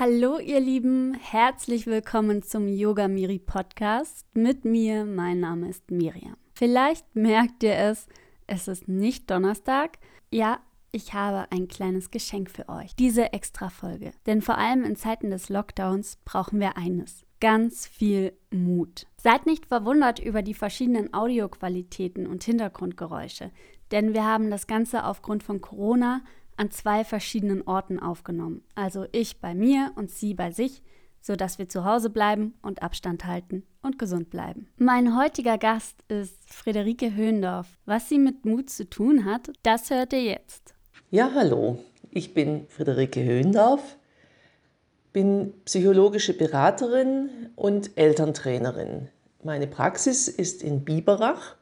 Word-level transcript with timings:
Hallo 0.00 0.38
ihr 0.38 0.60
Lieben, 0.60 1.12
herzlich 1.12 1.86
willkommen 1.86 2.42
zum 2.42 2.68
Yoga 2.68 3.06
Miri 3.06 3.38
Podcast 3.38 4.24
mit 4.32 4.64
mir. 4.64 5.04
Mein 5.04 5.40
Name 5.40 5.68
ist 5.68 5.90
Miriam. 5.90 6.38
Vielleicht 6.54 7.14
merkt 7.14 7.62
ihr 7.62 7.76
es, 7.76 8.06
es 8.46 8.66
ist 8.66 8.88
nicht 8.88 9.30
Donnerstag. 9.30 9.98
Ja, 10.30 10.60
ich 10.90 11.12
habe 11.12 11.52
ein 11.52 11.68
kleines 11.68 12.10
Geschenk 12.10 12.50
für 12.50 12.70
euch. 12.70 12.96
Diese 12.96 13.34
Extra-Folge. 13.34 14.12
Denn 14.24 14.40
vor 14.40 14.56
allem 14.56 14.84
in 14.84 14.96
Zeiten 14.96 15.28
des 15.28 15.50
Lockdowns 15.50 16.16
brauchen 16.24 16.60
wir 16.60 16.78
eines. 16.78 17.26
Ganz 17.38 17.86
viel 17.86 18.32
Mut. 18.50 19.06
Seid 19.18 19.44
nicht 19.44 19.66
verwundert 19.66 20.18
über 20.18 20.40
die 20.40 20.54
verschiedenen 20.54 21.12
Audioqualitäten 21.12 22.26
und 22.26 22.42
Hintergrundgeräusche, 22.42 23.50
denn 23.90 24.14
wir 24.14 24.24
haben 24.24 24.50
das 24.50 24.66
Ganze 24.66 25.04
aufgrund 25.04 25.42
von 25.42 25.60
Corona 25.60 26.22
an 26.60 26.70
zwei 26.70 27.04
verschiedenen 27.04 27.62
Orten 27.66 27.98
aufgenommen. 27.98 28.62
Also 28.74 29.06
ich 29.12 29.40
bei 29.40 29.54
mir 29.54 29.92
und 29.94 30.10
sie 30.10 30.34
bei 30.34 30.50
sich, 30.50 30.82
sodass 31.22 31.58
wir 31.58 31.70
zu 31.70 31.86
Hause 31.86 32.10
bleiben 32.10 32.52
und 32.60 32.82
Abstand 32.82 33.24
halten 33.24 33.62
und 33.80 33.98
gesund 33.98 34.28
bleiben. 34.28 34.68
Mein 34.76 35.18
heutiger 35.18 35.56
Gast 35.56 36.04
ist 36.08 36.36
Friederike 36.52 37.14
Höhendorf. 37.14 37.66
Was 37.86 38.10
sie 38.10 38.18
mit 38.18 38.44
Mut 38.44 38.68
zu 38.68 38.88
tun 38.90 39.24
hat, 39.24 39.50
das 39.62 39.88
hört 39.88 40.12
ihr 40.12 40.22
jetzt. 40.22 40.74
Ja, 41.10 41.30
hallo. 41.34 41.78
Ich 42.10 42.34
bin 42.34 42.66
Friederike 42.68 43.24
Höhendorf, 43.24 43.96
bin 45.14 45.54
psychologische 45.64 46.36
Beraterin 46.36 47.30
und 47.56 47.96
Elterntrainerin. 47.96 49.08
Meine 49.42 49.66
Praxis 49.66 50.28
ist 50.28 50.62
in 50.62 50.84
Biberach 50.84 51.56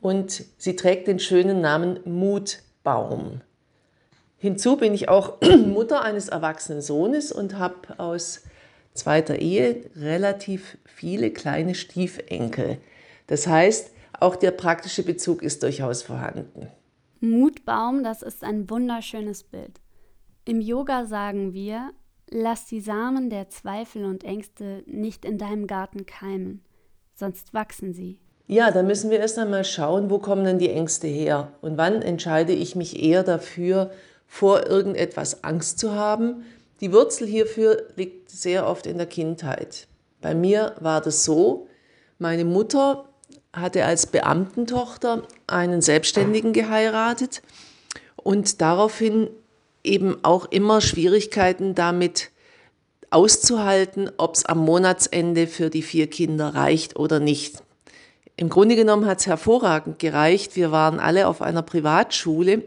und 0.00 0.44
sie 0.56 0.76
trägt 0.76 1.08
den 1.08 1.18
schönen 1.18 1.60
Namen 1.60 2.00
Mutbaum. 2.06 3.42
Hinzu 4.42 4.76
bin 4.76 4.92
ich 4.92 5.08
auch 5.08 5.40
Mutter 5.66 6.02
eines 6.02 6.28
erwachsenen 6.28 6.82
Sohnes 6.82 7.30
und 7.30 7.60
habe 7.60 8.00
aus 8.00 8.42
zweiter 8.92 9.38
Ehe 9.38 9.88
relativ 9.94 10.78
viele 10.84 11.30
kleine 11.30 11.76
Stiefenkel. 11.76 12.78
Das 13.28 13.46
heißt, 13.46 13.92
auch 14.18 14.34
der 14.34 14.50
praktische 14.50 15.04
Bezug 15.04 15.44
ist 15.44 15.62
durchaus 15.62 16.02
vorhanden. 16.02 16.66
Mutbaum, 17.20 18.02
das 18.02 18.22
ist 18.22 18.42
ein 18.42 18.68
wunderschönes 18.68 19.44
Bild. 19.44 19.80
Im 20.44 20.60
Yoga 20.60 21.06
sagen 21.06 21.54
wir, 21.54 21.92
lass 22.28 22.66
die 22.66 22.80
Samen 22.80 23.30
der 23.30 23.48
Zweifel 23.48 24.04
und 24.04 24.24
Ängste 24.24 24.82
nicht 24.86 25.24
in 25.24 25.38
deinem 25.38 25.68
Garten 25.68 26.04
keimen, 26.04 26.64
sonst 27.14 27.54
wachsen 27.54 27.94
sie. 27.94 28.18
Ja, 28.48 28.72
da 28.72 28.82
müssen 28.82 29.08
wir 29.08 29.20
erst 29.20 29.38
einmal 29.38 29.62
schauen, 29.62 30.10
wo 30.10 30.18
kommen 30.18 30.44
denn 30.44 30.58
die 30.58 30.70
Ängste 30.70 31.06
her 31.06 31.52
und 31.60 31.76
wann 31.76 32.02
entscheide 32.02 32.52
ich 32.52 32.74
mich 32.74 33.00
eher 33.00 33.22
dafür, 33.22 33.92
vor 34.32 34.66
irgendetwas 34.66 35.44
Angst 35.44 35.78
zu 35.78 35.94
haben. 35.94 36.46
Die 36.80 36.90
Wurzel 36.90 37.26
hierfür 37.28 37.88
liegt 37.96 38.30
sehr 38.30 38.66
oft 38.66 38.86
in 38.86 38.96
der 38.96 39.06
Kindheit. 39.06 39.88
Bei 40.22 40.34
mir 40.34 40.74
war 40.80 41.02
das 41.02 41.26
so, 41.26 41.68
meine 42.18 42.46
Mutter 42.46 43.04
hatte 43.52 43.84
als 43.84 44.06
Beamtentochter 44.06 45.24
einen 45.46 45.82
Selbstständigen 45.82 46.54
geheiratet 46.54 47.42
und 48.16 48.62
daraufhin 48.62 49.28
eben 49.84 50.16
auch 50.22 50.46
immer 50.46 50.80
Schwierigkeiten 50.80 51.74
damit 51.74 52.30
auszuhalten, 53.10 54.10
ob 54.16 54.36
es 54.36 54.46
am 54.46 54.60
Monatsende 54.60 55.46
für 55.46 55.68
die 55.68 55.82
vier 55.82 56.06
Kinder 56.06 56.54
reicht 56.54 56.96
oder 56.96 57.20
nicht. 57.20 57.62
Im 58.36 58.48
Grunde 58.48 58.76
genommen 58.76 59.04
hat 59.04 59.20
es 59.20 59.26
hervorragend 59.26 59.98
gereicht. 59.98 60.56
Wir 60.56 60.72
waren 60.72 61.00
alle 61.00 61.28
auf 61.28 61.42
einer 61.42 61.60
Privatschule 61.60 62.62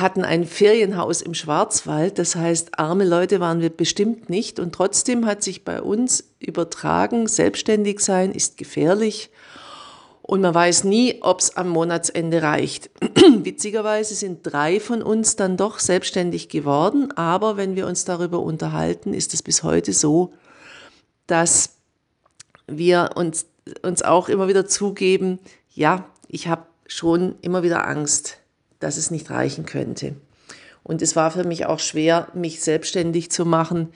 hatten 0.00 0.24
ein 0.24 0.44
Ferienhaus 0.44 1.22
im 1.22 1.34
Schwarzwald. 1.34 2.18
Das 2.18 2.36
heißt, 2.36 2.78
arme 2.78 3.04
Leute 3.04 3.40
waren 3.40 3.60
wir 3.60 3.70
bestimmt 3.70 4.30
nicht. 4.30 4.58
Und 4.58 4.74
trotzdem 4.74 5.26
hat 5.26 5.42
sich 5.42 5.64
bei 5.64 5.80
uns 5.80 6.24
übertragen, 6.38 7.26
selbstständig 7.26 8.00
sein 8.00 8.32
ist 8.32 8.56
gefährlich. 8.56 9.30
Und 10.22 10.40
man 10.40 10.54
weiß 10.54 10.84
nie, 10.84 11.18
ob 11.20 11.40
es 11.40 11.56
am 11.56 11.68
Monatsende 11.68 12.42
reicht. 12.42 12.90
Witzigerweise 13.44 14.14
sind 14.14 14.40
drei 14.42 14.80
von 14.80 15.02
uns 15.02 15.36
dann 15.36 15.56
doch 15.56 15.78
selbstständig 15.78 16.48
geworden. 16.48 17.12
Aber 17.12 17.56
wenn 17.56 17.76
wir 17.76 17.86
uns 17.86 18.04
darüber 18.04 18.40
unterhalten, 18.40 19.14
ist 19.14 19.34
es 19.34 19.42
bis 19.42 19.62
heute 19.62 19.92
so, 19.92 20.32
dass 21.28 21.76
wir 22.66 23.10
uns, 23.14 23.46
uns 23.82 24.02
auch 24.02 24.28
immer 24.28 24.48
wieder 24.48 24.66
zugeben, 24.66 25.38
ja, 25.72 26.06
ich 26.28 26.48
habe 26.48 26.66
schon 26.86 27.36
immer 27.40 27.62
wieder 27.62 27.86
Angst 27.86 28.38
dass 28.80 28.96
es 28.96 29.10
nicht 29.10 29.30
reichen 29.30 29.66
könnte. 29.66 30.16
Und 30.82 31.02
es 31.02 31.16
war 31.16 31.30
für 31.30 31.44
mich 31.44 31.66
auch 31.66 31.80
schwer, 31.80 32.28
mich 32.34 32.62
selbstständig 32.62 33.30
zu 33.30 33.44
machen 33.44 33.88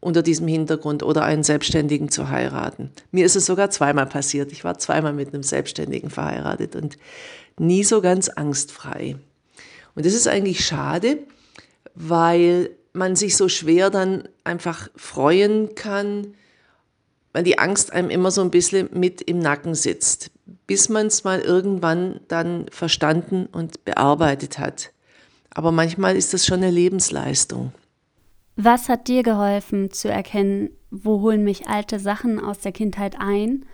unter 0.00 0.22
diesem 0.22 0.46
Hintergrund 0.46 1.02
oder 1.02 1.24
einen 1.24 1.42
Selbstständigen 1.42 2.08
zu 2.10 2.28
heiraten. 2.28 2.92
Mir 3.10 3.26
ist 3.26 3.34
es 3.34 3.46
sogar 3.46 3.70
zweimal 3.70 4.06
passiert. 4.06 4.52
Ich 4.52 4.62
war 4.62 4.78
zweimal 4.78 5.12
mit 5.12 5.34
einem 5.34 5.42
Selbstständigen 5.42 6.10
verheiratet 6.10 6.76
und 6.76 6.98
nie 7.58 7.82
so 7.82 8.00
ganz 8.00 8.28
angstfrei. 8.28 9.16
Und 9.94 10.06
das 10.06 10.14
ist 10.14 10.28
eigentlich 10.28 10.64
schade, 10.64 11.18
weil 11.94 12.70
man 12.92 13.16
sich 13.16 13.36
so 13.36 13.48
schwer 13.48 13.90
dann 13.90 14.28
einfach 14.44 14.88
freuen 14.94 15.74
kann, 15.74 16.34
weil 17.36 17.44
die 17.44 17.58
Angst 17.58 17.92
einem 17.92 18.08
immer 18.08 18.30
so 18.32 18.40
ein 18.40 18.50
bisschen 18.50 18.88
mit 18.92 19.20
im 19.20 19.38
Nacken 19.38 19.74
sitzt 19.74 20.30
bis 20.66 20.88
man 20.88 21.06
es 21.06 21.24
mal 21.24 21.40
irgendwann 21.40 22.20
dann 22.28 22.66
verstanden 22.70 23.46
und 23.46 23.84
bearbeitet 23.84 24.58
hat. 24.58 24.92
Aber 25.50 25.72
manchmal 25.72 26.16
ist 26.16 26.34
das 26.34 26.44
schon 26.44 26.62
eine 26.62 26.70
Lebensleistung. 26.70 27.72
Was 28.56 28.88
hat 28.88 29.08
dir 29.08 29.22
geholfen 29.22 29.90
zu 29.90 30.08
erkennen, 30.08 30.70
wo 30.90 31.20
holen 31.20 31.44
mich 31.44 31.68
alte 31.68 31.98
Sachen 31.98 32.40
aus 32.40 32.58
der 32.60 32.72
Kindheit 32.72 33.16
ein 33.18 33.64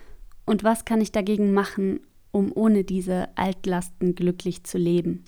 und 0.45 0.65
was 0.65 0.85
kann 0.85 1.01
ich 1.01 1.13
dagegen 1.13 1.53
machen, 1.53 2.01
um 2.31 2.53
ohne 2.55 2.85
diese 2.85 3.29
Altlasten 3.37 4.15
glücklich 4.15 4.65
zu 4.65 4.79
leben? 4.79 5.25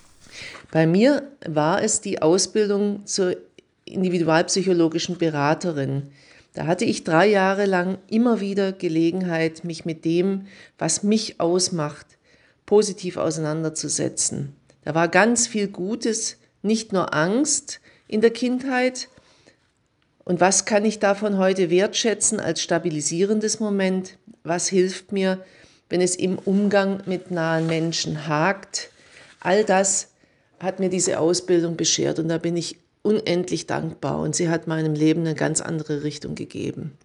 Bei 0.73 0.87
mir 0.87 1.31
war 1.47 1.83
es 1.83 2.01
die 2.01 2.21
Ausbildung 2.21 3.07
zur 3.07 3.37
individualpsychologischen 3.85 5.19
Beraterin. 5.19 6.11
Da 6.55 6.67
hatte 6.67 6.85
ich 6.85 7.03
drei 7.03 7.27
Jahre 7.27 7.67
lang 7.67 7.99
immer 8.09 8.41
wieder 8.41 8.73
Gelegenheit, 8.73 9.65
mich 9.65 9.85
mit 9.85 10.05
dem, 10.05 10.47
was 10.79 11.03
mich 11.03 11.41
ausmacht, 11.41 12.07
positiv 12.65 13.17
auseinanderzusetzen. 13.17 14.55
Da 14.85 14.95
war 14.95 15.09
ganz 15.09 15.49
viel 15.49 15.67
Gutes, 15.67 16.37
nicht 16.63 16.93
nur 16.93 17.13
Angst 17.13 17.81
in 18.07 18.21
der 18.21 18.31
Kindheit. 18.31 19.09
Und 20.25 20.41
was 20.41 20.65
kann 20.65 20.85
ich 20.85 21.01
davon 21.01 21.39
heute 21.39 21.71
wertschätzen 21.71 22.39
als 22.39 22.63
stabilisierendes 22.63 23.59
Moment? 23.59 24.17
Was 24.45 24.69
hilft 24.69 25.11
mir, 25.11 25.45
wenn 25.89 26.01
es 26.01 26.15
im 26.15 26.39
Umgang 26.39 27.03
mit 27.07 27.33
nahen 27.33 27.67
Menschen 27.67 28.29
hakt? 28.29 28.91
All 29.41 29.65
das 29.65 30.13
hat 30.61 30.79
mir 30.79 30.89
diese 30.89 31.19
Ausbildung 31.19 31.77
beschert 31.77 32.21
und 32.21 32.29
da 32.29 32.39
bin 32.39 32.57
ich 32.57 32.79
unendlich 33.05 33.67
dankbar 33.67 34.19
und 34.19 34.35
sie 34.35 34.49
hat 34.49 34.67
meinem 34.67 34.95
Leben 34.95 35.21
eine 35.21 35.35
ganz 35.35 35.61
andere 35.61 36.03
Richtung 36.03 36.35
gegeben. 36.35 36.99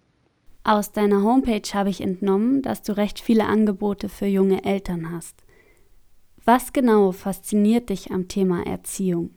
Aus 0.64 0.92
deiner 0.92 1.22
Homepage 1.22 1.68
habe 1.72 1.90
ich 1.90 2.00
entnommen, 2.00 2.62
dass 2.62 2.82
du 2.82 2.96
recht 2.96 3.20
viele 3.20 3.46
Angebote 3.46 4.08
für 4.08 4.26
junge 4.26 4.64
Eltern 4.64 5.12
hast. 5.12 5.36
Was 6.44 6.72
genau 6.72 7.12
fasziniert 7.12 7.90
dich 7.90 8.10
am 8.10 8.28
Thema 8.28 8.66
Erziehung? 8.66 9.30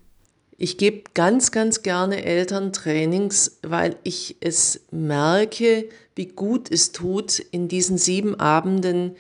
Ich 0.57 0.78
gebe 0.78 1.03
ganz, 1.13 1.51
ganz 1.51 1.81
gerne 1.81 2.24
Elterntrainings, 2.24 3.59
weil 3.63 3.97
ich 4.03 4.38
es 4.40 4.85
merke, 4.91 5.90
wie 6.16 6.28
gut 6.28 6.72
es 6.72 6.91
tut, 6.91 7.40
in 7.40 7.68
diesen 7.68 7.97
sieben 7.97 8.40
Abenden 8.40 9.16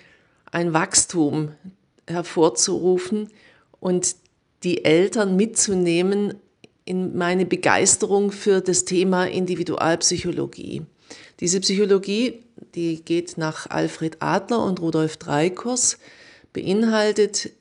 ein 0.51 0.73
Wachstum 0.73 1.51
hervorzurufen 2.07 3.29
und 3.79 4.15
die 4.63 4.85
Eltern 4.85 5.35
mitzunehmen 5.35 6.35
in 6.85 7.17
meine 7.17 7.45
Begeisterung 7.45 8.31
für 8.31 8.61
das 8.61 8.85
Thema 8.85 9.25
Individualpsychologie. 9.25 10.83
Diese 11.39 11.59
Psychologie, 11.59 12.43
die 12.75 13.03
geht 13.03 13.37
nach 13.37 13.69
Alfred 13.69 14.17
Adler 14.19 14.63
und 14.63 14.81
Rudolf 14.81 15.17
Dreikurs, 15.17 15.97
beinhaltet 16.51 17.51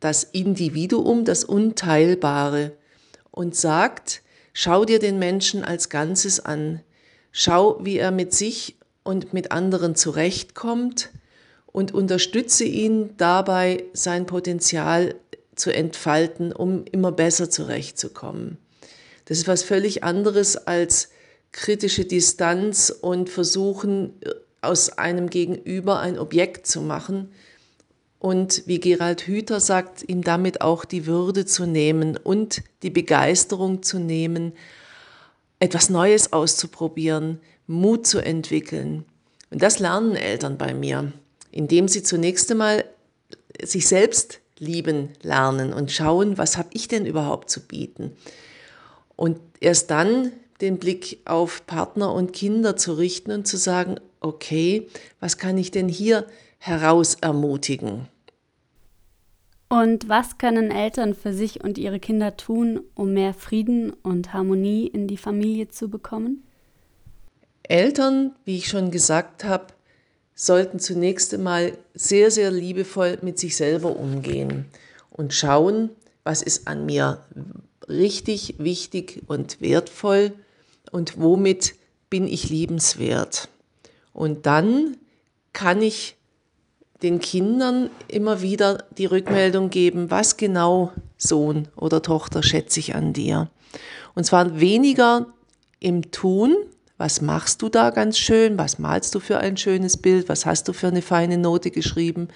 das 0.00 0.24
Individuum, 0.24 1.24
das 1.24 1.44
Unteilbare 1.44 2.72
und 3.30 3.54
sagt, 3.54 4.22
schau 4.52 4.84
dir 4.84 4.98
den 4.98 5.18
Menschen 5.18 5.64
als 5.64 5.88
Ganzes 5.88 6.40
an, 6.40 6.80
schau, 7.32 7.78
wie 7.82 7.98
er 7.98 8.10
mit 8.10 8.34
sich 8.34 8.76
und 9.02 9.32
mit 9.32 9.52
anderen 9.52 9.94
zurechtkommt 9.94 11.10
und 11.66 11.92
unterstütze 11.92 12.64
ihn 12.64 13.16
dabei, 13.16 13.84
sein 13.92 14.26
Potenzial 14.26 15.14
zu 15.56 15.74
entfalten, 15.74 16.52
um 16.52 16.84
immer 16.84 17.12
besser 17.12 17.50
zurechtzukommen. 17.50 18.58
Das 19.24 19.38
ist 19.38 19.48
was 19.48 19.62
völlig 19.62 20.04
anderes 20.04 20.56
als 20.56 21.08
kritische 21.52 22.04
Distanz 22.04 22.90
und 22.90 23.30
versuchen, 23.30 24.12
aus 24.60 24.90
einem 24.90 25.30
Gegenüber 25.30 26.00
ein 26.00 26.18
Objekt 26.18 26.66
zu 26.66 26.80
machen. 26.80 27.32
Und 28.18 28.62
wie 28.66 28.80
Gerald 28.80 29.26
Hüther 29.26 29.60
sagt, 29.60 30.08
ihm 30.08 30.22
damit 30.22 30.60
auch 30.60 30.84
die 30.84 31.06
Würde 31.06 31.44
zu 31.44 31.66
nehmen 31.66 32.16
und 32.16 32.62
die 32.82 32.90
Begeisterung 32.90 33.82
zu 33.82 33.98
nehmen, 33.98 34.52
etwas 35.60 35.90
Neues 35.90 36.32
auszuprobieren, 36.32 37.40
Mut 37.66 38.06
zu 38.06 38.18
entwickeln. 38.18 39.04
Und 39.50 39.62
das 39.62 39.78
lernen 39.78 40.16
Eltern 40.16 40.58
bei 40.58 40.74
mir, 40.74 41.12
indem 41.50 41.88
sie 41.88 42.02
zunächst 42.02 42.50
einmal 42.50 42.84
sich 43.62 43.86
selbst 43.86 44.40
lieben 44.58 45.10
lernen 45.22 45.72
und 45.72 45.92
schauen, 45.92 46.38
was 46.38 46.56
habe 46.56 46.68
ich 46.72 46.88
denn 46.88 47.06
überhaupt 47.06 47.50
zu 47.50 47.66
bieten. 47.66 48.12
Und 49.16 49.38
erst 49.60 49.90
dann 49.90 50.32
den 50.60 50.78
Blick 50.78 51.20
auf 51.24 51.66
Partner 51.66 52.12
und 52.12 52.32
Kinder 52.32 52.76
zu 52.76 52.94
richten 52.94 53.32
und 53.32 53.46
zu 53.46 53.56
sagen, 53.56 53.96
okay, 54.20 54.88
was 55.20 55.38
kann 55.38 55.58
ich 55.58 55.70
denn 55.70 55.88
hier 55.88 56.26
heraus 56.58 57.16
ermutigen? 57.20 58.08
Und 59.68 60.08
was 60.08 60.38
können 60.38 60.70
Eltern 60.70 61.14
für 61.14 61.32
sich 61.32 61.62
und 61.62 61.76
ihre 61.76 61.98
Kinder 61.98 62.36
tun, 62.36 62.80
um 62.94 63.12
mehr 63.12 63.34
Frieden 63.34 63.92
und 64.02 64.32
Harmonie 64.32 64.86
in 64.86 65.08
die 65.08 65.16
Familie 65.16 65.68
zu 65.68 65.88
bekommen? 65.88 66.44
Eltern, 67.64 68.32
wie 68.44 68.58
ich 68.58 68.68
schon 68.68 68.92
gesagt 68.92 69.42
habe, 69.42 69.66
sollten 70.36 70.78
zunächst 70.78 71.34
einmal 71.34 71.76
sehr, 71.94 72.30
sehr 72.30 72.52
liebevoll 72.52 73.18
mit 73.22 73.38
sich 73.38 73.56
selber 73.56 73.96
umgehen 73.96 74.66
und 75.10 75.34
schauen, 75.34 75.90
was 76.22 76.42
ist 76.42 76.68
an 76.68 76.86
mir 76.86 77.24
richtig 77.88 78.56
wichtig 78.58 79.22
und 79.26 79.60
wertvoll 79.60 80.32
und 80.92 81.18
womit 81.18 81.74
bin 82.10 82.28
ich 82.28 82.50
liebenswert. 82.50 83.48
Und 84.12 84.46
dann 84.46 84.98
kann 85.52 85.80
ich 85.82 86.16
den 87.02 87.18
Kindern 87.18 87.90
immer 88.08 88.42
wieder 88.42 88.84
die 88.96 89.06
Rückmeldung 89.06 89.70
geben, 89.70 90.10
was 90.10 90.36
genau 90.36 90.92
Sohn 91.16 91.68
oder 91.76 92.02
Tochter 92.02 92.42
schätze 92.42 92.80
ich 92.80 92.94
an 92.94 93.12
dir. 93.12 93.50
Und 94.14 94.24
zwar 94.24 94.60
weniger 94.60 95.26
im 95.80 96.10
Tun, 96.10 96.56
was 96.98 97.20
machst 97.20 97.60
du 97.62 97.68
da 97.68 97.90
ganz 97.90 98.18
schön, 98.18 98.56
was 98.58 98.78
malst 98.78 99.14
du 99.14 99.20
für 99.20 99.38
ein 99.38 99.56
schönes 99.56 99.96
Bild, 99.96 100.28
was 100.28 100.46
hast 100.46 100.68
du 100.68 100.72
für 100.72 100.88
eine 100.88 101.02
feine 101.02 101.36
Note 101.36 101.70
geschrieben, 101.70 102.28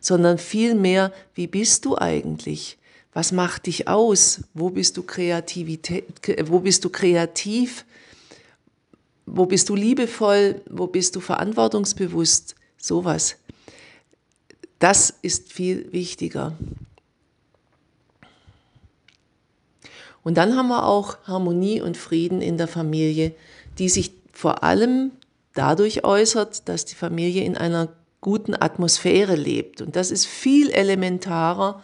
sondern 0.00 0.38
vielmehr, 0.38 1.12
wie 1.34 1.46
bist 1.46 1.84
du 1.84 1.96
eigentlich? 1.96 2.78
Was 3.12 3.32
macht 3.32 3.66
dich 3.66 3.88
aus? 3.88 4.42
Wo 4.54 4.70
bist 4.70 4.96
du 4.96 5.02
Kreativität, 5.02 6.04
wo 6.48 6.60
bist 6.60 6.84
du 6.84 6.90
kreativ? 6.90 7.84
Wo 9.26 9.46
bist 9.46 9.68
du 9.68 9.76
liebevoll? 9.76 10.60
Wo 10.68 10.86
bist 10.86 11.14
du 11.14 11.20
verantwortungsbewusst? 11.20 12.56
Sowas. 12.78 13.36
Das 14.80 15.14
ist 15.22 15.52
viel 15.52 15.92
wichtiger. 15.92 16.56
Und 20.22 20.36
dann 20.36 20.56
haben 20.56 20.68
wir 20.68 20.86
auch 20.86 21.18
Harmonie 21.24 21.80
und 21.80 21.96
Frieden 21.96 22.42
in 22.42 22.58
der 22.58 22.68
Familie, 22.68 23.34
die 23.80 23.88
sich 23.88 24.12
vor 24.32 24.62
allem 24.62 25.10
dadurch 25.54 26.04
äußert, 26.04 26.68
dass 26.68 26.84
die 26.84 26.94
Familie 26.94 27.42
in 27.42 27.56
einer 27.56 27.88
guten 28.20 28.54
Atmosphäre 28.54 29.34
lebt. 29.34 29.80
Und 29.80 29.96
das 29.96 30.10
ist 30.10 30.26
viel 30.26 30.70
elementarer 30.70 31.82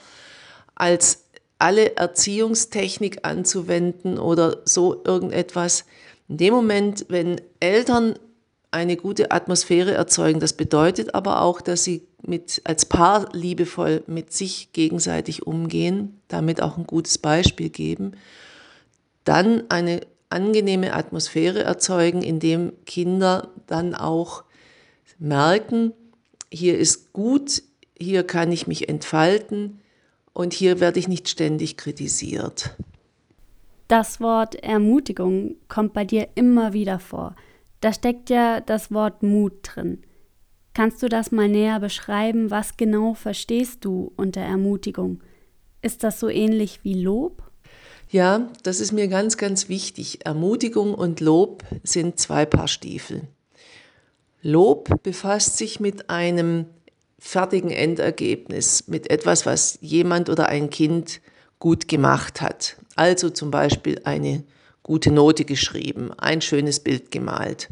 als 0.75 1.25
alle 1.59 1.97
Erziehungstechnik 1.97 3.21
anzuwenden 3.23 4.19
oder 4.19 4.59
so 4.67 5.03
irgendetwas. 5.05 5.87
In 6.29 6.37
dem 6.37 6.53
Moment, 6.53 7.07
wenn 7.09 7.41
Eltern 7.61 8.19
eine 8.71 8.97
gute 8.97 9.31
Atmosphäre 9.31 9.95
erzeugen, 9.95 10.39
das 10.39 10.53
bedeutet 10.53 11.15
aber 11.15 11.41
auch, 11.41 11.63
dass 11.63 11.83
sie 11.83 12.07
mit, 12.23 12.61
als 12.65 12.85
Paar 12.85 13.31
liebevoll 13.33 14.03
mit 14.07 14.35
sich 14.35 14.73
gegenseitig 14.73 15.47
umgehen, 15.47 16.21
damit 16.29 16.61
auch 16.61 16.77
ein 16.77 16.87
gutes 16.87 17.17
Beispiel 17.17 17.71
geben, 17.71 18.13
dann 19.25 19.65
eine 19.71 20.03
angenehme 20.31 20.93
Atmosphäre 20.93 21.63
erzeugen, 21.63 22.23
in 22.23 22.41
dem 22.41 22.73
Kinder 22.85 23.51
dann 23.67 23.95
auch 23.95 24.45
merken, 25.19 25.93
hier 26.53 26.79
ist 26.79 27.13
gut, 27.13 27.63
hier 27.99 28.25
kann 28.25 28.53
ich 28.53 28.67
mich 28.67 28.89
entfalten 28.89 29.81
und 30.33 30.53
hier 30.53 30.81
werde 30.81 30.99
ich 30.99 31.09
nicht 31.09 31.29
ständig 31.29 31.77
kritisiert. 31.77 32.77
Das 33.89 34.21
Wort 34.21 34.57
Ermutigung 34.57 35.57
kommt 35.69 35.93
bei 35.93 36.05
dir 36.05 36.29
immer 36.35 36.73
wieder 36.73 36.99
vor. 36.99 37.37
Da 37.81 37.93
steckt 37.93 38.31
ja 38.31 38.61
das 38.61 38.93
Wort 38.93 39.23
Mut 39.23 39.53
drin. 39.63 40.03
Kannst 40.75 41.03
du 41.03 41.09
das 41.09 41.31
mal 41.31 41.49
näher 41.49 41.81
beschreiben? 41.81 42.51
Was 42.51 42.77
genau 42.77 43.15
verstehst 43.15 43.85
du 43.85 44.13
unter 44.17 44.41
Ermutigung? 44.41 45.23
Ist 45.83 46.03
das 46.03 46.21
so 46.21 46.29
ähnlich 46.29 46.81
wie 46.83 47.01
Lob? 47.01 47.46
Ja, 48.09 48.49
das 48.63 48.81
ist 48.81 48.93
mir 48.93 49.09
ganz, 49.09 49.37
ganz 49.37 49.69
wichtig. 49.69 50.25
Ermutigung 50.25 50.95
und 50.95 51.21
Lob 51.21 51.65
sind 51.83 52.21
zwei 52.21 52.47
Paar 52.47 52.69
Stiefel. 52.69 53.23
Lob 54.43 55.03
befasst 55.03 55.57
sich 55.57 55.81
mit 55.81 56.09
einem 56.09 56.67
fertigen 57.19 57.71
Endergebnis, 57.71 58.87
mit 58.87 59.11
etwas, 59.11 59.45
was 59.45 59.79
jemand 59.81 60.31
oder 60.31 60.49
ein 60.49 60.71
Kind 60.71 61.21
gut 61.59 61.89
gemacht 61.89 62.41
hat. 62.41 62.77
Also 62.95 63.31
zum 63.31 63.51
Beispiel 63.51 64.01
eine 64.05 64.45
gute 64.85 65.11
Note 65.11 65.45
geschrieben, 65.45 66.13
ein 66.17 66.41
schönes 66.41 66.79
Bild 66.79 67.11
gemalt. 67.11 67.71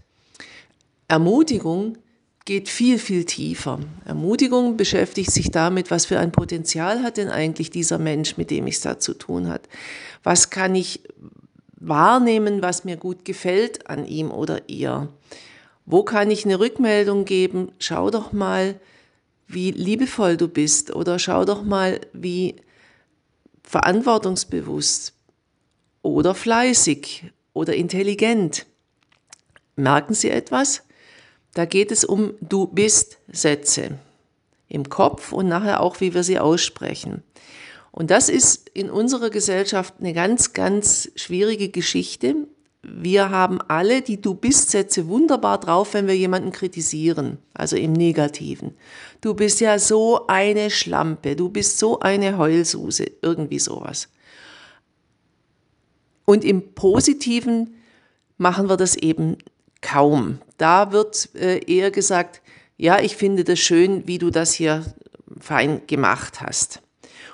Ermutigung 1.07 1.97
geht 2.45 2.69
viel, 2.69 2.99
viel 2.99 3.25
tiefer. 3.25 3.81
Ermutigung 4.05 4.77
beschäftigt 4.77 5.31
sich 5.31 5.51
damit, 5.51 5.91
was 5.91 6.07
für 6.07 6.19
ein 6.19 6.33
Potenzial 6.33 7.03
hat 7.03 7.17
denn 7.17 7.31
eigentlich 7.31 7.71
dieser 7.71 7.99
Mensch, 7.99 8.37
mit 8.37 8.51
dem 8.51 8.67
ich 8.67 8.77
es 8.77 8.81
da 8.83 8.99
zu 8.99 9.15
tun 9.15 9.49
hat. 9.49 9.69
Was 10.23 10.51
kann 10.51 10.75
ich 10.75 11.01
wahrnehmen, 11.77 12.63
was 12.63 12.85
mir 12.85 12.97
gut 12.97 13.25
gefällt 13.25 13.89
an 13.89 14.07
ihm 14.07 14.31
oder 14.31 14.69
ihr? 14.69 15.09
Wo 15.87 16.03
kann 16.03 16.31
ich 16.31 16.45
eine 16.45 16.61
Rückmeldung 16.61 17.25
geben? 17.25 17.73
Schau 17.79 18.11
doch 18.11 18.33
mal, 18.33 18.79
wie 19.47 19.71
liebevoll 19.71 20.37
du 20.37 20.49
bist 20.49 20.95
oder 20.95 21.19
schau 21.19 21.45
doch 21.45 21.63
mal, 21.63 22.01
wie 22.13 22.57
verantwortungsbewusst 23.63 25.15
oder 26.03 26.35
fleißig 26.35 27.33
oder 27.55 27.75
intelligent. 27.75 28.67
Merken 29.77 30.15
Sie 30.15 30.31
etwas? 30.31 30.83
Da 31.55 31.65
geht 31.65 31.93
es 31.93 32.05
um 32.05 32.35
Du 32.41 32.67
bist 32.67 33.19
Sätze 33.29 33.99
im 34.69 34.89
Kopf 34.89 35.33
und 35.33 35.49
nachher 35.49 35.81
auch, 35.81 36.01
wie 36.01 36.15
wir 36.15 36.25
sie 36.25 36.39
aussprechen. 36.39 37.23
Und 37.93 38.11
das 38.11 38.29
ist 38.29 38.69
in 38.71 38.91
unserer 38.91 39.31
Gesellschaft 39.31 39.95
eine 40.01 40.13
ganz, 40.13 40.53
ganz 40.53 41.13
schwierige 41.15 41.69
Geschichte. 41.69 42.35
Wir 42.83 43.31
haben 43.31 43.61
alle 43.63 44.03
die 44.03 44.21
Du 44.21 44.35
bist 44.35 44.71
Sätze 44.71 45.07
wunderbar 45.07 45.61
drauf, 45.61 45.95
wenn 45.95 46.09
wir 46.09 46.17
jemanden 46.17 46.51
kritisieren, 46.51 47.39
also 47.55 47.77
im 47.77 47.93
Negativen. 47.93 48.75
Du 49.21 49.35
bist 49.35 49.61
ja 49.61 49.79
so 49.79 50.27
eine 50.27 50.71
Schlampe, 50.71 51.37
du 51.37 51.49
bist 51.51 51.79
so 51.79 52.01
eine 52.01 52.37
Heulsuse, 52.37 53.07
irgendwie 53.23 53.61
sowas. 53.61 54.09
Und 56.25 56.45
im 56.45 56.75
Positiven 56.75 57.77
machen 58.39 58.69
wir 58.69 58.77
das 58.77 58.97
eben 58.97 59.39
kaum. 59.85 60.39
Da 60.57 60.91
wird 60.93 61.29
äh, 61.35 61.61
eher 61.65 61.91
gesagt, 61.91 62.41
ja, 62.77 62.99
ich 63.01 63.17
finde 63.17 63.45
das 63.45 63.61
schön, 63.61 64.09
wie 64.09 64.19
du 64.19 64.31
das 64.31 64.53
hier 64.53 64.83
fein 65.39 65.83
gemacht 65.87 66.41
hast. 66.41 66.81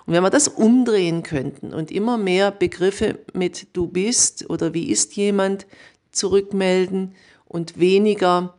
Und 0.05 0.15
wenn 0.15 0.23
wir 0.23 0.31
das 0.31 0.49
umdrehen 0.49 1.23
könnten 1.23 1.73
und 1.73 1.91
immer 1.91 2.19
mehr 2.19 2.51
Begriffe 2.51 3.21
mit 3.33 3.69
du 3.73 3.87
bist 3.87 4.51
oder 4.51 4.75
wie 4.75 4.91
ist 4.91 5.15
jemand 5.15 5.67
zurückmelden 6.11 7.15
und 7.47 7.79
weniger 7.79 8.55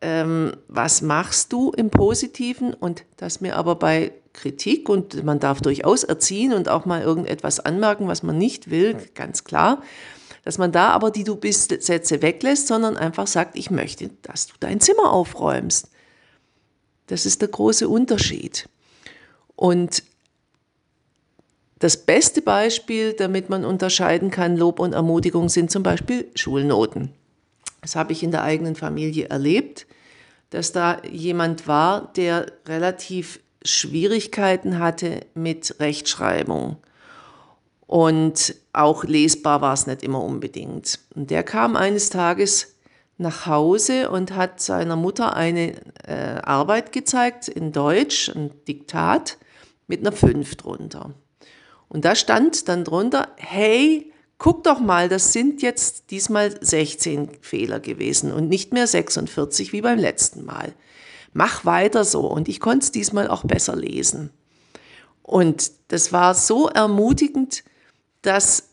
ähm, 0.00 0.52
was 0.68 1.02
machst 1.02 1.52
du 1.52 1.72
im 1.72 1.90
Positiven 1.90 2.72
und 2.72 3.04
das 3.18 3.42
mir 3.42 3.56
aber 3.56 3.74
bei 3.74 4.12
Kritik 4.32 4.88
und 4.88 5.22
man 5.24 5.40
darf 5.40 5.60
durchaus 5.60 6.04
erziehen 6.04 6.54
und 6.54 6.70
auch 6.70 6.86
mal 6.86 7.02
irgendetwas 7.02 7.60
anmerken, 7.60 8.08
was 8.08 8.22
man 8.22 8.38
nicht 8.38 8.70
will, 8.70 8.96
ganz 9.14 9.44
klar 9.44 9.82
dass 10.44 10.58
man 10.58 10.72
da 10.72 10.90
aber 10.90 11.10
die 11.10 11.24
Du 11.24 11.36
bist 11.36 11.82
Sätze 11.82 12.22
weglässt, 12.22 12.66
sondern 12.66 12.96
einfach 12.96 13.26
sagt, 13.26 13.56
ich 13.56 13.70
möchte, 13.70 14.10
dass 14.22 14.46
du 14.46 14.54
dein 14.60 14.80
Zimmer 14.80 15.12
aufräumst. 15.12 15.90
Das 17.06 17.26
ist 17.26 17.40
der 17.40 17.48
große 17.48 17.88
Unterschied. 17.88 18.68
Und 19.56 20.02
das 21.80 21.96
beste 21.96 22.42
Beispiel, 22.42 23.14
damit 23.14 23.48
man 23.48 23.64
unterscheiden 23.64 24.30
kann, 24.30 24.56
Lob 24.56 24.80
und 24.80 24.92
Ermutigung, 24.92 25.48
sind 25.48 25.70
zum 25.70 25.82
Beispiel 25.82 26.30
Schulnoten. 26.34 27.12
Das 27.80 27.96
habe 27.96 28.12
ich 28.12 28.22
in 28.22 28.30
der 28.30 28.42
eigenen 28.42 28.76
Familie 28.76 29.28
erlebt, 29.28 29.86
dass 30.50 30.72
da 30.72 31.00
jemand 31.10 31.66
war, 31.66 32.12
der 32.14 32.52
relativ 32.66 33.40
Schwierigkeiten 33.64 34.78
hatte 34.78 35.20
mit 35.34 35.76
Rechtschreibung. 35.80 36.76
Und 37.90 38.54
auch 38.72 39.02
lesbar 39.02 39.62
war 39.62 39.74
es 39.74 39.88
nicht 39.88 40.04
immer 40.04 40.22
unbedingt. 40.22 41.00
Und 41.16 41.28
der 41.32 41.42
kam 41.42 41.74
eines 41.74 42.08
Tages 42.08 42.76
nach 43.18 43.46
Hause 43.46 44.10
und 44.10 44.30
hat 44.36 44.60
seiner 44.60 44.94
Mutter 44.94 45.34
eine 45.34 45.72
äh, 46.06 46.40
Arbeit 46.40 46.92
gezeigt 46.92 47.48
in 47.48 47.72
Deutsch, 47.72 48.28
ein 48.28 48.52
Diktat 48.68 49.38
mit 49.88 50.02
einer 50.02 50.12
5 50.12 50.54
drunter. 50.54 51.14
Und 51.88 52.04
da 52.04 52.14
stand 52.14 52.68
dann 52.68 52.84
drunter, 52.84 53.26
hey, 53.34 54.12
guck 54.38 54.62
doch 54.62 54.78
mal, 54.78 55.08
das 55.08 55.32
sind 55.32 55.60
jetzt 55.60 56.12
diesmal 56.12 56.64
16 56.64 57.38
Fehler 57.40 57.80
gewesen 57.80 58.30
und 58.30 58.48
nicht 58.48 58.72
mehr 58.72 58.86
46 58.86 59.72
wie 59.72 59.80
beim 59.80 59.98
letzten 59.98 60.44
Mal. 60.44 60.74
Mach 61.32 61.64
weiter 61.64 62.04
so 62.04 62.20
und 62.20 62.48
ich 62.48 62.60
konnte 62.60 62.84
es 62.84 62.92
diesmal 62.92 63.26
auch 63.26 63.42
besser 63.42 63.74
lesen. 63.74 64.30
Und 65.24 65.72
das 65.88 66.12
war 66.12 66.34
so 66.34 66.68
ermutigend, 66.68 67.64
dass 68.22 68.70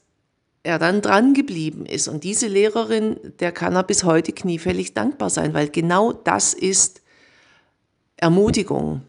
er 0.63 0.79
dann 0.79 1.01
dran 1.01 1.33
geblieben 1.33 1.85
ist. 1.85 2.07
Und 2.07 2.23
diese 2.23 2.47
Lehrerin, 2.47 3.17
der 3.39 3.51
kann 3.51 3.75
er 3.75 3.83
bis 3.83 4.03
heute 4.03 4.33
kniefällig 4.33 4.93
dankbar 4.93 5.29
sein, 5.29 5.53
weil 5.53 5.69
genau 5.69 6.11
das 6.11 6.53
ist 6.53 7.01
Ermutigung. 8.17 9.01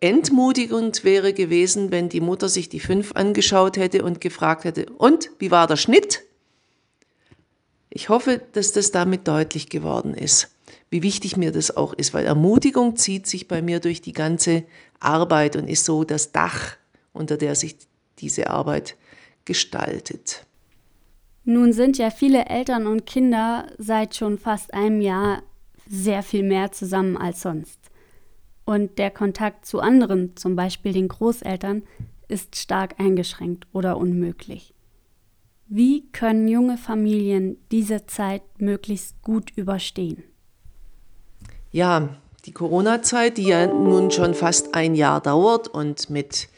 Entmutigend 0.00 1.02
wäre 1.02 1.32
gewesen, 1.32 1.90
wenn 1.90 2.08
die 2.08 2.20
Mutter 2.20 2.48
sich 2.48 2.68
die 2.68 2.78
fünf 2.78 3.12
angeschaut 3.12 3.76
hätte 3.76 4.04
und 4.04 4.20
gefragt 4.20 4.64
hätte, 4.64 4.86
und 4.98 5.30
wie 5.38 5.50
war 5.50 5.66
der 5.66 5.76
Schnitt? 5.76 6.22
Ich 7.90 8.08
hoffe, 8.08 8.40
dass 8.52 8.72
das 8.72 8.90
damit 8.90 9.26
deutlich 9.26 9.70
geworden 9.70 10.14
ist, 10.14 10.50
wie 10.90 11.02
wichtig 11.02 11.36
mir 11.36 11.50
das 11.50 11.76
auch 11.76 11.94
ist, 11.94 12.14
weil 12.14 12.26
Ermutigung 12.26 12.96
zieht 12.96 13.26
sich 13.26 13.48
bei 13.48 13.62
mir 13.62 13.80
durch 13.80 14.02
die 14.02 14.12
ganze 14.12 14.64
Arbeit 15.00 15.56
und 15.56 15.68
ist 15.68 15.84
so 15.84 16.04
das 16.04 16.32
Dach, 16.32 16.76
unter 17.12 17.36
der 17.36 17.54
sich 17.54 17.76
diese 18.18 18.50
Arbeit 18.50 18.96
gestaltet. 19.48 20.46
Nun 21.44 21.72
sind 21.72 21.98
ja 21.98 22.10
viele 22.10 22.46
Eltern 22.46 22.86
und 22.86 23.04
Kinder 23.04 23.66
seit 23.78 24.14
schon 24.14 24.38
fast 24.38 24.72
einem 24.72 25.00
Jahr 25.00 25.42
sehr 25.88 26.22
viel 26.22 26.44
mehr 26.44 26.70
zusammen 26.70 27.16
als 27.16 27.42
sonst 27.42 27.78
und 28.68 28.98
der 28.98 29.10
Kontakt 29.10 29.64
zu 29.64 29.80
anderen, 29.80 30.36
zum 30.36 30.54
Beispiel 30.54 30.92
den 30.92 31.08
Großeltern, 31.08 31.84
ist 32.28 32.54
stark 32.54 33.00
eingeschränkt 33.00 33.66
oder 33.72 33.96
unmöglich. 33.96 34.74
Wie 35.68 36.06
können 36.12 36.48
junge 36.48 36.76
Familien 36.76 37.56
diese 37.72 38.04
Zeit 38.04 38.42
möglichst 38.58 39.22
gut 39.22 39.50
überstehen? 39.56 40.22
Ja, 41.70 42.10
die 42.44 42.52
Corona-Zeit, 42.52 43.38
die 43.38 43.44
ja 43.46 43.66
nun 43.66 44.10
schon 44.10 44.34
fast 44.34 44.74
ein 44.74 44.94
Jahr 44.94 45.22
dauert 45.22 45.68
und 45.68 46.10
mit 46.10 46.50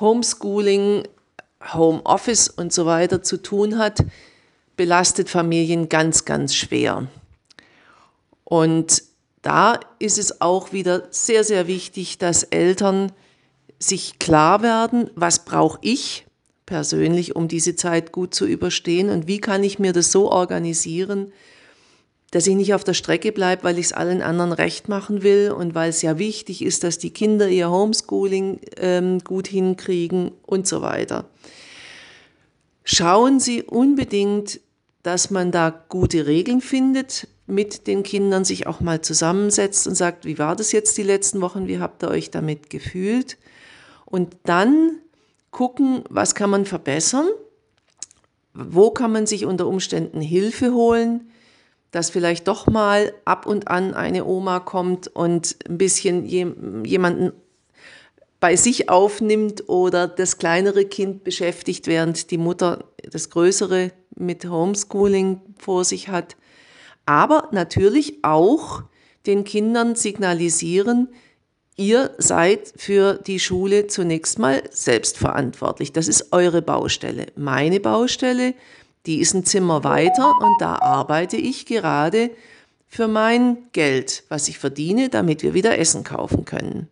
Homeschooling, 0.00 1.02
Homeoffice 1.72 2.48
und 2.48 2.72
so 2.72 2.86
weiter 2.86 3.22
zu 3.22 3.42
tun 3.42 3.78
hat, 3.78 4.04
belastet 4.76 5.28
Familien 5.28 5.88
ganz, 5.88 6.24
ganz 6.24 6.54
schwer. 6.54 7.08
Und 8.44 9.02
da 9.42 9.80
ist 9.98 10.18
es 10.18 10.40
auch 10.40 10.72
wieder 10.72 11.08
sehr, 11.10 11.44
sehr 11.44 11.66
wichtig, 11.66 12.18
dass 12.18 12.42
Eltern 12.44 13.12
sich 13.78 14.18
klar 14.18 14.62
werden, 14.62 15.10
was 15.14 15.44
brauche 15.44 15.78
ich 15.82 16.26
persönlich, 16.66 17.34
um 17.34 17.48
diese 17.48 17.76
Zeit 17.76 18.12
gut 18.12 18.34
zu 18.34 18.46
überstehen 18.46 19.10
und 19.10 19.26
wie 19.26 19.40
kann 19.40 19.64
ich 19.64 19.78
mir 19.78 19.92
das 19.92 20.12
so 20.12 20.30
organisieren, 20.30 21.32
dass 22.30 22.46
ich 22.46 22.54
nicht 22.54 22.74
auf 22.74 22.84
der 22.84 22.94
Strecke 22.94 23.32
bleibe, 23.32 23.64
weil 23.64 23.78
ich 23.78 23.86
es 23.86 23.92
allen 23.92 24.20
anderen 24.20 24.52
recht 24.52 24.88
machen 24.88 25.22
will 25.22 25.50
und 25.50 25.74
weil 25.74 25.90
es 25.90 26.02
ja 26.02 26.18
wichtig 26.18 26.62
ist, 26.62 26.84
dass 26.84 26.98
die 26.98 27.10
Kinder 27.10 27.48
ihr 27.48 27.70
Homeschooling 27.70 28.60
ähm, 28.76 29.20
gut 29.20 29.48
hinkriegen 29.48 30.32
und 30.44 30.66
so 30.66 30.82
weiter. 30.82 31.24
Schauen 32.84 33.40
Sie 33.40 33.62
unbedingt, 33.62 34.60
dass 35.02 35.30
man 35.30 35.50
da 35.52 35.70
gute 35.88 36.26
Regeln 36.26 36.60
findet, 36.60 37.28
mit 37.46 37.86
den 37.86 38.02
Kindern 38.02 38.44
sich 38.44 38.66
auch 38.66 38.80
mal 38.80 39.00
zusammensetzt 39.00 39.86
und 39.86 39.94
sagt, 39.94 40.26
wie 40.26 40.38
war 40.38 40.54
das 40.54 40.70
jetzt 40.72 40.98
die 40.98 41.02
letzten 41.02 41.40
Wochen, 41.40 41.66
wie 41.66 41.78
habt 41.78 42.02
ihr 42.02 42.10
euch 42.10 42.30
damit 42.30 42.68
gefühlt? 42.68 43.38
Und 44.04 44.36
dann 44.44 44.98
gucken, 45.50 46.04
was 46.10 46.34
kann 46.34 46.50
man 46.50 46.66
verbessern, 46.66 47.26
wo 48.52 48.90
kann 48.90 49.12
man 49.12 49.26
sich 49.26 49.46
unter 49.46 49.66
Umständen 49.66 50.20
Hilfe 50.20 50.74
holen, 50.74 51.30
dass 51.90 52.10
vielleicht 52.10 52.48
doch 52.48 52.66
mal 52.66 53.12
ab 53.24 53.46
und 53.46 53.68
an 53.68 53.94
eine 53.94 54.24
Oma 54.24 54.60
kommt 54.60 55.08
und 55.08 55.56
ein 55.68 55.78
bisschen 55.78 56.26
jemanden 56.26 57.32
bei 58.40 58.56
sich 58.56 58.88
aufnimmt 58.88 59.68
oder 59.68 60.06
das 60.06 60.38
kleinere 60.38 60.84
Kind 60.84 61.24
beschäftigt, 61.24 61.86
während 61.86 62.30
die 62.30 62.38
Mutter 62.38 62.84
das 63.10 63.30
größere 63.30 63.90
mit 64.14 64.44
Homeschooling 64.44 65.40
vor 65.58 65.84
sich 65.84 66.08
hat 66.08 66.36
aber 67.08 67.48
natürlich 67.52 68.22
auch 68.22 68.82
den 69.24 69.44
Kindern 69.44 69.94
signalisieren, 69.94 71.08
ihr 71.74 72.10
seid 72.18 72.70
für 72.76 73.14
die 73.14 73.40
Schule 73.40 73.86
zunächst 73.86 74.38
mal 74.38 74.62
selbstverantwortlich. 74.70 75.94
Das 75.94 76.06
ist 76.06 76.34
eure 76.34 76.60
Baustelle. 76.60 77.28
Meine 77.34 77.80
Baustelle, 77.80 78.52
die 79.08 79.20
ist 79.20 79.32
ein 79.32 79.44
Zimmer 79.44 79.84
weiter 79.84 80.34
und 80.38 80.60
da 80.60 80.76
arbeite 80.76 81.38
ich 81.38 81.64
gerade 81.64 82.30
für 82.86 83.08
mein 83.08 83.56
Geld, 83.72 84.22
was 84.28 84.48
ich 84.48 84.58
verdiene, 84.58 85.08
damit 85.08 85.42
wir 85.42 85.54
wieder 85.54 85.78
Essen 85.78 86.04
kaufen 86.04 86.44
können. 86.44 86.88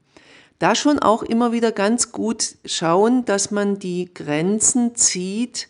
Da 0.58 0.74
schon 0.74 0.98
auch 0.98 1.22
immer 1.22 1.52
wieder 1.52 1.72
ganz 1.72 2.12
gut 2.12 2.56
schauen, 2.64 3.26
dass 3.26 3.50
man 3.50 3.78
die 3.78 4.12
Grenzen 4.12 4.94
zieht, 4.94 5.68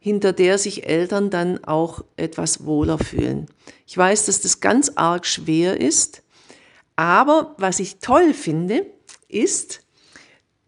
hinter 0.00 0.32
der 0.32 0.56
sich 0.56 0.88
Eltern 0.88 1.28
dann 1.28 1.62
auch 1.62 2.02
etwas 2.16 2.64
wohler 2.64 2.98
fühlen. 2.98 3.46
Ich 3.86 3.98
weiß, 3.98 4.24
dass 4.24 4.40
das 4.40 4.60
ganz 4.60 4.92
arg 4.94 5.26
schwer 5.26 5.78
ist, 5.78 6.22
aber 6.96 7.54
was 7.58 7.80
ich 7.80 7.98
toll 7.98 8.32
finde, 8.32 8.86
ist, 9.28 9.82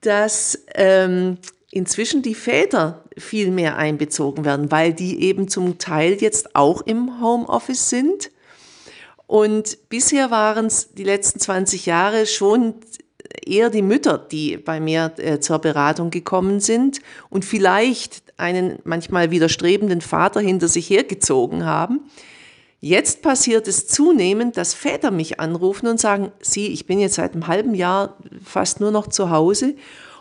dass 0.03 0.59
ähm, 0.75 1.39
inzwischen 1.71 2.23
die 2.23 2.35
Väter 2.35 3.05
viel 3.17 3.51
mehr 3.51 3.77
einbezogen 3.77 4.45
werden, 4.45 4.71
weil 4.71 4.95
die 4.95 5.23
eben 5.23 5.49
zum 5.49 5.79
Teil 5.79 6.15
jetzt 6.15 6.57
auch 6.57 6.81
im 6.83 7.21
Homeoffice 7.21 7.91
sind. 7.91 8.31
Und 9.27 9.79
bisher 9.91 10.31
waren 10.31 10.67
es 10.67 10.95
die 10.95 11.05
letzten 11.05 11.39
20 11.41 11.85
Jahre 11.85 12.27
schon 12.27 12.75
eher 13.45 13.69
die 13.69 13.83
Mütter, 13.83 14.19
die 14.19 14.57
bei 14.57 14.81
mir 14.81 15.13
äh, 15.19 15.41
zur 15.41 15.59
Beratung 15.59 16.11
gekommen 16.11 16.61
sind 16.61 17.01
und 17.29 17.45
vielleicht 17.45 18.23
einen 18.39 18.79
manchmal 18.85 19.31
widerstrebenden 19.31 20.01
Vater 20.01 20.41
hinter 20.41 20.69
sich 20.69 20.89
hergezogen 20.89 21.65
haben. 21.67 22.09
Jetzt 22.81 23.23
passiert 23.23 23.67
es 23.67 23.89
zunehmend, 23.89 24.57
dass 24.57 24.73
Väter 24.73 25.11
mich 25.11 25.41
anrufen 25.41 25.89
und 25.89 26.01
sagen, 26.01 26.31
Sie, 26.41 26.69
ich 26.69 26.87
bin 26.87 27.01
jetzt 27.01 27.17
seit 27.17 27.33
einem 27.33 27.49
halben 27.49 27.75
Jahr 27.75 28.17
fast 28.43 28.81
nur 28.81 28.93
noch 28.93 29.09
zu 29.09 29.31
Hause 29.31 29.75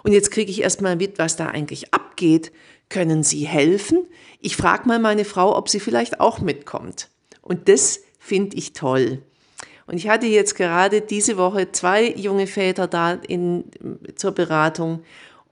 und 0.07 0.13
jetzt 0.13 0.31
kriege 0.31 0.49
ich 0.49 0.61
erstmal 0.61 0.95
mit, 0.95 1.19
was 1.19 1.35
da 1.35 1.47
eigentlich 1.47 1.93
abgeht. 1.93 2.53
Können 2.87 3.23
Sie 3.23 3.45
helfen? 3.45 4.07
Ich 4.39 4.55
frage 4.55 4.87
mal 4.87 4.99
meine 4.99 5.25
Frau, 5.25 5.53
ob 5.53 5.67
sie 5.67 5.81
vielleicht 5.81 6.21
auch 6.21 6.39
mitkommt. 6.39 7.09
Und 7.41 7.67
das 7.67 7.99
finde 8.17 8.55
ich 8.55 8.71
toll. 8.71 9.21
Und 9.85 9.97
ich 9.97 10.07
hatte 10.07 10.25
jetzt 10.25 10.55
gerade 10.55 11.01
diese 11.01 11.35
Woche 11.35 11.73
zwei 11.73 12.09
junge 12.09 12.47
Väter 12.47 12.87
da 12.87 13.15
in, 13.15 13.65
zur 14.15 14.31
Beratung 14.31 15.03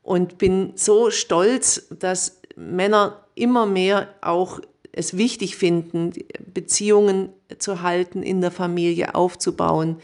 und 0.03 0.37
bin 0.37 0.71
so 0.75 1.11
stolz, 1.11 1.87
dass 1.89 2.39
Männer 2.55 3.25
immer 3.35 3.65
mehr 3.65 4.07
auch 4.21 4.61
es 4.93 5.17
wichtig 5.17 5.57
finden, 5.57 6.13
Beziehungen 6.53 7.27
zu 7.59 7.81
halten, 7.81 8.23
in 8.23 8.39
der 8.39 8.51
Familie 8.51 9.15
aufzubauen 9.15 9.97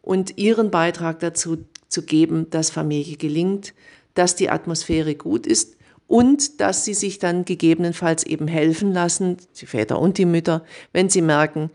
und 0.00 0.38
ihren 0.38 0.72
Beitrag 0.72 1.20
dazu 1.20 1.58
zu 1.92 2.02
geben, 2.02 2.50
dass 2.50 2.70
Familie 2.70 3.16
gelingt, 3.16 3.74
dass 4.14 4.36
die 4.36 4.50
Atmosphäre 4.50 5.14
gut 5.14 5.46
ist 5.46 5.76
und 6.06 6.60
dass 6.60 6.84
sie 6.84 6.94
sich 6.94 7.18
dann 7.18 7.44
gegebenenfalls 7.44 8.24
eben 8.24 8.48
helfen 8.48 8.92
lassen, 8.92 9.38
die 9.60 9.66
Väter 9.66 9.98
und 9.98 10.18
die 10.18 10.26
Mütter, 10.26 10.64
wenn 10.92 11.08
sie 11.08 11.22
merken, 11.22 11.70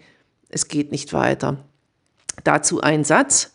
es 0.50 0.68
geht 0.68 0.92
nicht 0.92 1.14
weiter. 1.14 1.64
Dazu 2.44 2.82
ein 2.82 3.04
Satz. 3.04 3.54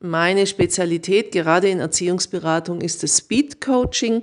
Meine 0.00 0.46
Spezialität 0.46 1.32
gerade 1.32 1.68
in 1.68 1.80
Erziehungsberatung 1.80 2.80
ist 2.80 3.02
das 3.02 3.18
Speed 3.18 3.60
Coaching. 3.60 4.22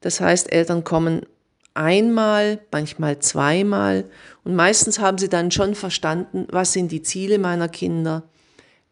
Das 0.00 0.20
heißt, 0.20 0.52
Eltern 0.52 0.84
kommen 0.84 1.26
einmal, 1.74 2.60
manchmal 2.70 3.18
zweimal 3.18 4.04
und 4.44 4.54
meistens 4.54 4.98
haben 4.98 5.18
sie 5.18 5.28
dann 5.28 5.50
schon 5.50 5.74
verstanden, 5.74 6.46
was 6.50 6.72
sind 6.72 6.92
die 6.92 7.02
Ziele 7.02 7.38
meiner 7.38 7.68
Kinder 7.68 8.22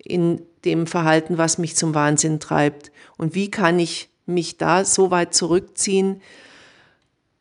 in 0.04 0.42
dem 0.64 0.87
Verhalten, 0.87 1.38
was 1.38 1.59
mich 1.59 1.76
zum 1.76 1.94
Wahnsinn 1.94 2.40
treibt 2.40 2.92
und 3.18 3.35
wie 3.35 3.50
kann 3.50 3.78
ich 3.78 4.09
mich 4.26 4.59
da 4.59 4.85
so 4.85 5.11
weit 5.11 5.35
zurückziehen, 5.35 6.21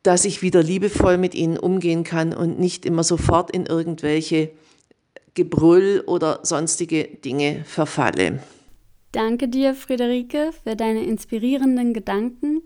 dass 0.03 0.25
ich 0.25 0.41
wieder 0.41 0.63
liebevoll 0.63 1.18
mit 1.18 1.36
ihnen 1.36 1.58
umgehen 1.58 2.03
kann 2.03 2.34
und 2.34 2.60
nicht 2.60 2.86
immer 2.86 3.03
sofort 3.03 3.51
in 3.51 3.65
irgendwelche 3.65 4.51
Gebrüll 5.34 6.03
oder 6.08 6.39
sonstige 6.44 7.03
Dinge 7.03 7.63
verfalle. 7.65 8.39
Danke 9.12 9.48
dir, 9.48 9.75
Friederike, 9.75 10.51
für 10.63 10.75
deine 10.75 11.03
inspirierenden 11.03 11.94
Gedanken. 11.94 12.62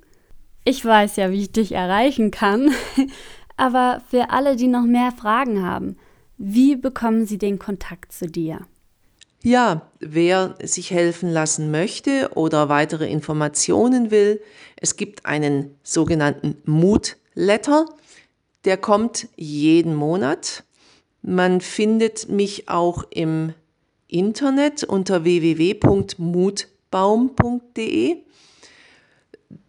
Ich 0.64 0.84
weiß 0.84 1.18
ja, 1.18 1.32
wie 1.32 1.42
ich 1.42 1.52
dich 1.52 1.74
erreichen 1.74 2.32
kann, 2.32 2.72
aber 3.58 4.02
für 4.10 4.30
alle, 4.30 4.56
die 4.56 4.68
noch 4.68 4.84
mehr 4.84 5.12
Fragen 5.12 5.64
haben, 5.64 5.98
wie 6.38 6.75
bekommen 6.75 7.25
sie 7.25 7.38
den 7.38 7.60
Kontakt 7.60 8.12
zu 8.12 8.28
dir? 8.28 8.62
Ja, 9.46 9.90
wer 10.00 10.56
sich 10.64 10.92
helfen 10.92 11.32
lassen 11.32 11.72
möchte 11.72 12.32
oder 12.34 12.68
weitere 12.68 13.08
Informationen 13.08 14.12
will, 14.12 14.42
es 14.75 14.98
gibt 14.98 15.25
einen 15.25 15.78
sogenannten 15.84 16.58
Mood-Letter 16.66 17.86
der 18.66 18.78
kommt 18.78 19.28
jeden 19.36 19.96
Monat. 19.96 20.64
Man 21.22 21.62
findet 21.62 22.28
mich 22.30 22.68
auch 22.68 23.04
im 23.12 23.54
Internet 24.08 24.84
unter 24.84 25.24
www.mutbaum.de. 25.24 28.18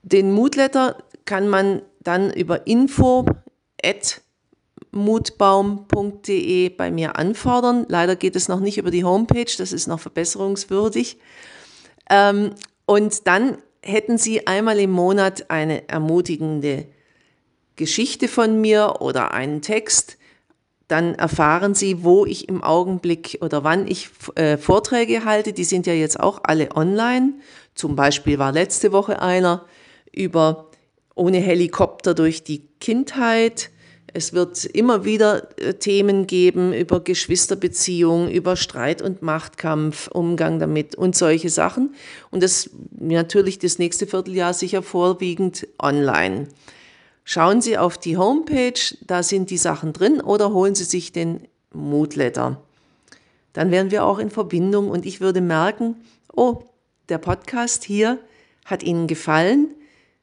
Den 0.02 0.32
Moodletter 0.32 0.96
kann 1.24 1.48
man 1.48 1.80
dann 2.00 2.32
über 2.32 2.66
info 2.66 3.24
mutbaum.de 4.96 6.70
bei 6.70 6.90
mir 6.90 7.16
anfordern. 7.16 7.86
Leider 7.88 8.16
geht 8.16 8.36
es 8.36 8.48
noch 8.48 8.60
nicht 8.60 8.78
über 8.78 8.90
die 8.90 9.04
Homepage, 9.04 9.52
das 9.56 9.72
ist 9.72 9.86
noch 9.86 10.00
verbesserungswürdig. 10.00 11.18
Ähm, 12.10 12.52
und 12.86 13.26
dann 13.26 13.58
hätten 13.82 14.18
Sie 14.18 14.46
einmal 14.46 14.78
im 14.78 14.90
Monat 14.90 15.50
eine 15.50 15.88
ermutigende 15.88 16.86
Geschichte 17.76 18.26
von 18.26 18.60
mir 18.60 18.96
oder 19.00 19.32
einen 19.32 19.62
Text, 19.62 20.18
dann 20.88 21.14
erfahren 21.14 21.74
Sie, 21.74 22.04
wo 22.04 22.24
ich 22.24 22.48
im 22.48 22.62
Augenblick 22.62 23.38
oder 23.40 23.64
wann 23.64 23.88
ich 23.88 24.08
äh, 24.36 24.56
Vorträge 24.56 25.24
halte. 25.24 25.52
Die 25.52 25.64
sind 25.64 25.86
ja 25.86 25.94
jetzt 25.94 26.20
auch 26.20 26.40
alle 26.44 26.74
online. 26.76 27.34
Zum 27.74 27.96
Beispiel 27.96 28.38
war 28.38 28.52
letzte 28.52 28.92
Woche 28.92 29.20
einer 29.20 29.64
über 30.12 30.70
ohne 31.16 31.38
Helikopter 31.38 32.14
durch 32.14 32.44
die 32.44 32.68
Kindheit. 32.78 33.70
Es 34.16 34.32
wird 34.32 34.64
immer 34.64 35.04
wieder 35.04 35.46
äh, 35.60 35.74
Themen 35.74 36.26
geben 36.26 36.72
über 36.72 37.00
Geschwisterbeziehungen, 37.00 38.30
über 38.30 38.56
Streit 38.56 39.02
und 39.02 39.20
Machtkampf, 39.20 40.08
Umgang 40.08 40.58
damit 40.58 40.94
und 40.94 41.14
solche 41.14 41.50
Sachen. 41.50 41.94
Und 42.30 42.42
das 42.42 42.70
natürlich 42.98 43.58
das 43.58 43.78
nächste 43.78 44.06
Vierteljahr 44.06 44.54
sicher 44.54 44.82
vorwiegend 44.82 45.68
online. 45.78 46.48
Schauen 47.24 47.60
Sie 47.60 47.76
auf 47.76 47.98
die 47.98 48.16
Homepage, 48.16 48.96
da 49.06 49.22
sind 49.22 49.50
die 49.50 49.58
Sachen 49.58 49.92
drin 49.92 50.22
oder 50.22 50.50
holen 50.50 50.74
Sie 50.74 50.84
sich 50.84 51.12
den 51.12 51.46
Moodletter. 51.74 52.62
Dann 53.52 53.70
wären 53.70 53.90
wir 53.90 54.02
auch 54.02 54.18
in 54.18 54.30
Verbindung 54.30 54.88
und 54.88 55.04
ich 55.04 55.20
würde 55.20 55.42
merken, 55.42 55.94
oh, 56.34 56.62
der 57.10 57.18
Podcast 57.18 57.84
hier 57.84 58.18
hat 58.64 58.82
Ihnen 58.82 59.08
gefallen. 59.08 59.74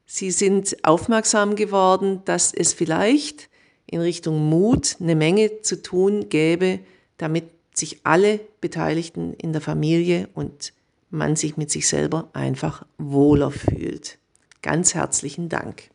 Sie 0.04 0.32
sind 0.32 0.84
aufmerksam 0.84 1.54
geworden, 1.54 2.22
dass 2.24 2.52
es 2.52 2.72
vielleicht 2.72 3.48
in 3.94 4.00
Richtung 4.00 4.48
Mut 4.48 4.96
eine 5.00 5.14
Menge 5.14 5.62
zu 5.62 5.80
tun 5.80 6.28
gäbe, 6.28 6.80
damit 7.16 7.44
sich 7.74 8.00
alle 8.04 8.40
Beteiligten 8.60 9.34
in 9.34 9.52
der 9.52 9.62
Familie 9.62 10.28
und 10.34 10.72
man 11.10 11.36
sich 11.36 11.56
mit 11.56 11.70
sich 11.70 11.88
selber 11.88 12.28
einfach 12.32 12.84
wohler 12.98 13.52
fühlt. 13.52 14.18
Ganz 14.62 14.94
herzlichen 14.94 15.48
Dank. 15.48 15.90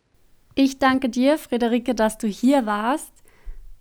Ich 0.55 0.79
danke 0.79 1.09
dir, 1.09 1.37
Friederike, 1.37 1.93
dass 1.93 2.17
du 2.17 2.27
hier 2.27 2.65
warst. 2.65 3.11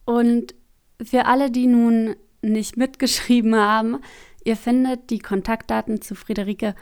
Und 0.05 0.55
für 1.01 1.27
alle, 1.27 1.51
die 1.51 1.67
nun 1.67 2.17
nicht 2.43 2.77
mitgeschrieben 2.77 3.55
haben, 3.55 3.99
ihr 4.45 4.57
findet 4.57 5.11
die 5.11 5.21
Kontaktdaten 5.21 6.03
zu 6.03 6.17
Friederike 6.17 6.75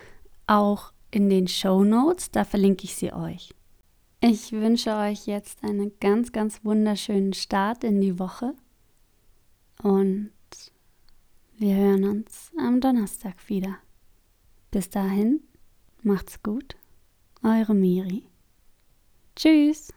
auch 0.46 0.92
in 1.10 1.28
den 1.28 1.48
Show 1.48 1.84
Notes. 1.84 2.30
Da 2.30 2.44
verlinke 2.44 2.84
ich 2.84 2.94
sie 2.94 3.12
euch. 3.12 3.50
Ich 4.20 4.52
wünsche 4.52 4.96
euch 4.96 5.26
jetzt 5.26 5.62
einen 5.62 5.92
ganz, 6.00 6.32
ganz 6.32 6.64
wunderschönen 6.64 7.34
Start 7.34 7.84
in 7.84 8.00
die 8.00 8.18
Woche. 8.18 8.54
Und 9.82 10.32
wir 11.58 11.76
hören 11.76 12.04
uns 12.04 12.50
am 12.58 12.80
Donnerstag 12.80 13.34
wieder. 13.48 13.76
Bis 14.70 14.88
dahin, 14.88 15.40
macht's 16.02 16.42
gut. 16.42 16.76
Eure 17.42 17.74
Miri. 17.74 18.24
Tschüss. 19.36 19.92